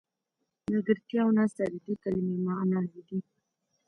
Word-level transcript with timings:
ملګرتیا 0.71 1.21
او 1.25 1.31
ناسته 1.37 1.63
د 1.73 1.75
دې 1.85 1.93
کلمې 2.03 2.37
معناوې 2.47 3.01
دي. 3.07 3.19